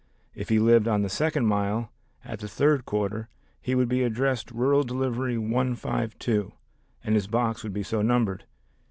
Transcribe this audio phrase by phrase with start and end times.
[0.33, 1.91] If he lived on the second mile
[2.25, 3.29] at the third quarter
[3.61, 6.51] he would be addressed Rural Delivery 152,
[7.03, 8.45] and his box would be so numbered.